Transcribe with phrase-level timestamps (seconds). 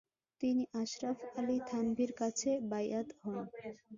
[0.41, 3.35] তিনি আশরাফ আলী থানভীর কাছে বায়আত হন।